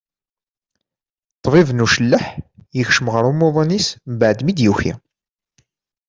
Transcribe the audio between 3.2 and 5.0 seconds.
umuḍin-is mbaɛd mi d-yuki.